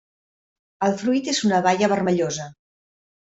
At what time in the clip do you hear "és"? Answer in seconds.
1.35-1.41